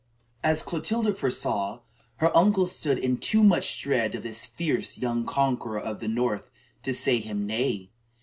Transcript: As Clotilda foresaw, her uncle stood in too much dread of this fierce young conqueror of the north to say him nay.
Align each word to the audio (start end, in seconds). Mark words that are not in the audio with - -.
As 0.43 0.63
Clotilda 0.63 1.13
foresaw, 1.13 1.81
her 2.15 2.35
uncle 2.35 2.65
stood 2.65 2.97
in 2.97 3.19
too 3.19 3.43
much 3.43 3.79
dread 3.79 4.15
of 4.15 4.23
this 4.23 4.45
fierce 4.47 4.97
young 4.97 5.27
conqueror 5.27 5.79
of 5.79 5.99
the 5.99 6.07
north 6.07 6.49
to 6.81 6.91
say 6.91 7.19
him 7.19 7.45
nay. 7.45 7.91